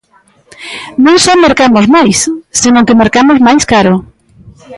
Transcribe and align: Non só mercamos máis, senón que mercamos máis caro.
Non 1.05 1.17
só 1.25 1.33
mercamos 1.45 1.85
máis, 1.95 2.17
senón 2.61 2.87
que 2.87 2.99
mercamos 3.01 3.37
máis 3.47 3.63
caro. 3.71 3.95